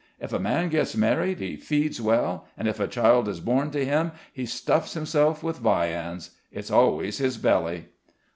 [0.19, 3.85] "If a man gets married, he feeds well, and if a child is born to
[3.85, 6.31] him, he stuffs himself with viands.
[6.51, 7.85] It's always his belly."